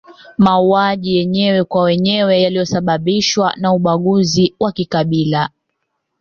[0.37, 5.49] Mauaji ya wenyewe kwa wenye yaliyosababishwa na ubaguzi wa kikabila